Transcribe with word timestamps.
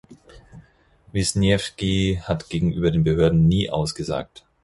Wisniewski 1.11 2.17
hat 2.23 2.49
gegenüber 2.49 2.89
den 2.89 3.03
Behörden 3.03 3.47
nie 3.47 3.69
ausgesagt. 3.69 4.47